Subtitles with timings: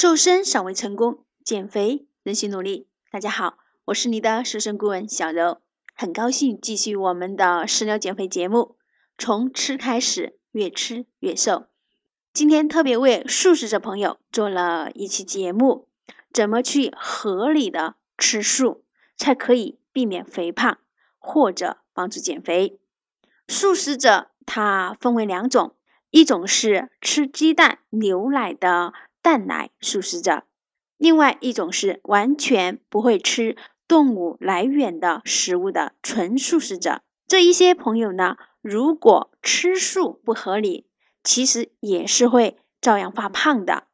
[0.00, 2.88] 瘦身尚未成功，减肥仍需努力。
[3.10, 5.60] 大家好，我是你的瘦身顾问小柔，
[5.94, 8.76] 很高兴继续我们的食疗减肥节目，
[9.18, 11.66] 从吃开始，越吃越瘦。
[12.32, 15.90] 今天特别为素食者朋友做了一期节目，
[16.32, 18.82] 怎么去合理的吃素，
[19.18, 20.78] 才可以避免肥胖
[21.18, 22.80] 或者帮助减肥？
[23.48, 25.76] 素食者它分为两种，
[26.08, 28.94] 一种是吃鸡蛋、牛奶的。
[29.22, 30.44] 蛋奶素食者，
[30.96, 37.02] 另外一种是完全不会吃动物来源的食物的纯素食者。
[37.26, 40.86] 这一些朋友呢，如果吃素不合理，
[41.22, 43.84] 其实也是会照样发胖的。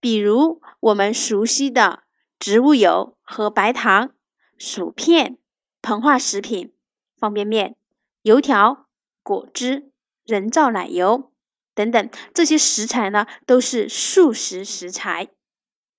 [0.00, 2.04] 比如我们熟悉的
[2.38, 4.10] 植物油和白糖、
[4.56, 5.38] 薯片、
[5.80, 6.72] 膨化食品、
[7.16, 7.76] 方便面、
[8.22, 8.86] 油条、
[9.22, 9.90] 果汁、
[10.24, 11.31] 人造奶油。
[11.74, 15.28] 等等，这些食材呢都是素食食材。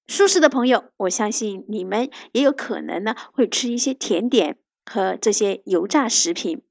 [0.07, 6.61] 素食的朋友，我相信你们也有可能呢会吃一些甜点和这些油炸食品。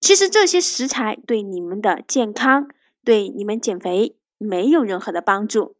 [0.00, 2.68] 其实这些食材对你们的健康、
[3.04, 5.76] 对你们减肥没有任何的帮助。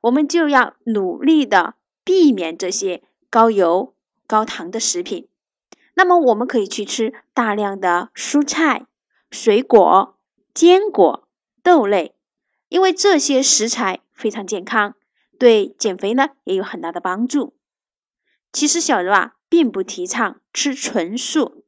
[0.00, 3.94] 我们就要努力的避免这些高油、
[4.26, 5.28] 高糖的食品。
[5.94, 8.86] 那么我们可以去吃大量的蔬菜、
[9.30, 10.16] 水果、
[10.54, 11.28] 坚果。
[11.62, 12.14] 豆类，
[12.68, 14.94] 因为这些食材非常健康，
[15.38, 17.56] 对减肥呢也有很大的帮助。
[18.52, 21.64] 其实小柔啊，并不提倡吃纯素，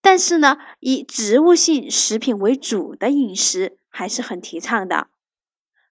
[0.00, 5.08] 但是呢，以植物性食品为主的饮食还是很提倡的。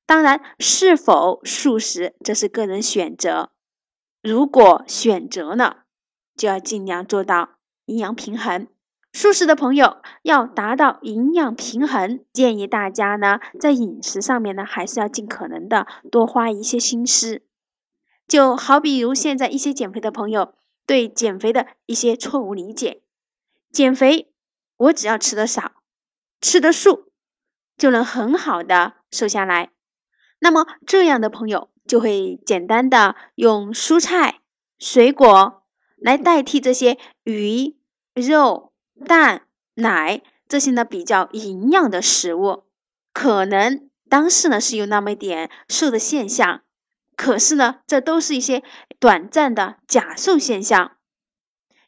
[0.06, 3.52] 当然，是否素食这是个人选择。
[4.22, 5.86] 如果选择了，
[6.36, 8.68] 就要尽量做到营养平衡。
[9.14, 17.44] 素食的朋友要达到营养平衡，建议大家呢在饮食上面呢还是要尽可能的多花一些心思。
[18.28, 20.56] 就好比如现在一些减肥的朋友
[20.88, 23.04] 对减肥的一些错误理解，
[23.72, 24.34] 减肥
[24.78, 25.74] 我只要吃的少，
[26.42, 27.12] 吃的素
[27.78, 29.70] 就能很好的瘦下来。
[30.40, 34.40] 那么这样的朋友就会简单的用蔬菜、
[34.80, 35.64] 水果
[35.98, 37.78] 来代替这些鱼
[38.16, 38.73] 肉。
[39.04, 42.64] 蛋奶这些呢比较营养的食物，
[43.12, 46.62] 可能当时呢是有那么一点瘦的现象，
[47.16, 48.64] 可是呢这都是一些
[49.00, 50.98] 短暂的假瘦现象，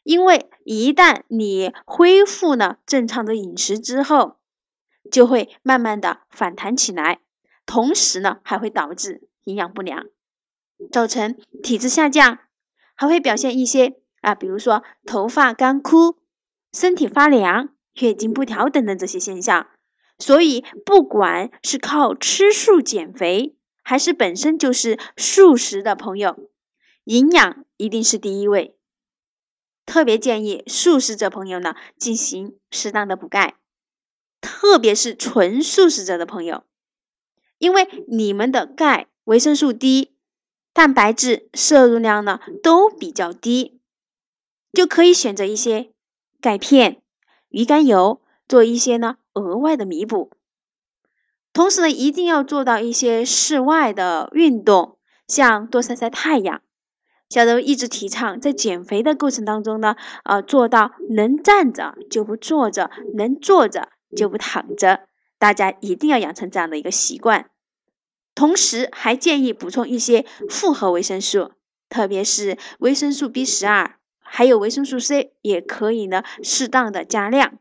[0.02, 4.36] 因为一旦你恢复了正常的饮食之后，
[5.10, 7.20] 就会慢慢的反弹起来，
[7.64, 10.06] 同时呢还会导致营养不良，
[10.90, 12.38] 造成体质下降，
[12.94, 16.18] 还会表现一些啊比如说头发干枯。
[16.76, 19.66] 身体发凉、月经不调等等这些现象，
[20.18, 26.50] 所以不管是靠吃素减肥，还是本身就是素食的朋友，
[27.04, 28.76] 营养一定是第一位。
[29.86, 33.56] 特别建议素食者朋友呢进行适当的补钙，
[34.42, 36.64] 特别是纯素食者的朋友，
[37.56, 40.14] 因为你们的钙、维生素 D、
[40.74, 43.80] 蛋白质摄入量呢都比较低，
[44.74, 45.90] 就可以选择一些。
[46.46, 47.02] 钙片、
[47.48, 50.30] 鱼肝油做一些呢额外的弥补，
[51.52, 54.96] 同时呢一定要做到一些室外的运动，
[55.26, 56.62] 像多晒晒太阳。
[57.28, 65.08] 小柔一直提倡在减肥的过程当中呢，呃，做到能站着就不坐着，能坐着就不躺着。
[65.40, 67.50] 大家一定要养成这样的一个习惯。
[68.36, 71.50] 同时还建议补充一些复合维生素，
[71.88, 73.95] 特别是维生素 B 十二。
[74.28, 77.58] 还有维生素 C 也可以呢，适当的加量，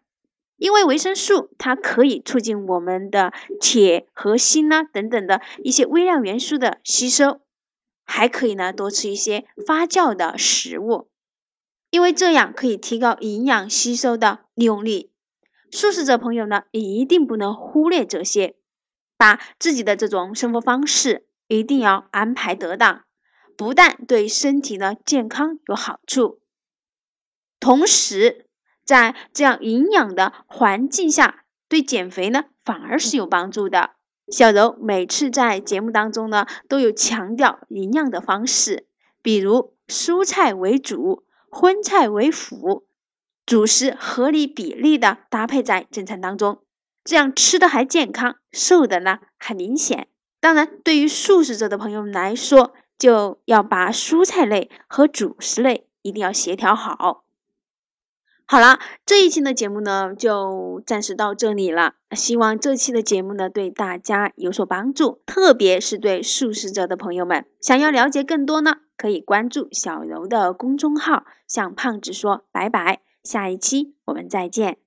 [0.58, 3.32] 因为维生素它可以促进我们的
[3.62, 7.42] 铁和锌呢等等的一些微量元素的吸收，
[8.04, 11.10] 还可以呢多吃一些发酵的食物，
[11.92, 15.12] 因为这样可以提高营养吸收的利用率。
[15.72, 18.56] 素食者朋友呢也一定不能忽略这些，
[19.18, 23.04] 把自己的这种生活方式一定要安排得当，
[23.58, 26.40] 不但对身体呢健康有好处。
[27.66, 28.46] 同时，
[28.86, 33.94] 在这样营养的环境下，对减肥呢反而是有帮助的。
[34.32, 38.86] 小柔每次在节目当中呢，都有强调营养的方式，
[39.24, 42.86] 比如蔬菜为主，荤菜为辅，
[43.48, 46.62] 主食合理比例的搭配在正餐当中，
[47.04, 50.08] 这样吃的还健康，瘦的呢还明显。
[50.40, 57.25] 当然，对于素食者的朋友们来说，就要把蔬菜类和主食类一定要协调好。
[58.48, 61.96] 好了，这一期的节目呢，就暂时到这里了。
[62.12, 73.02] 希望这期的节目呢，对大家有所帮助，特别是对素食者的朋友们，想要了解更多呢，可以关注小柔的公众号，向胖子说拜拜。
[73.24, 74.78] 下一期我们再见。